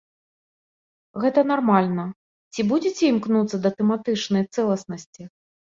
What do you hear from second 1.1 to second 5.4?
Гэта нармальна, ці будзеце імкнуцца да тэматычнай цэласнасці?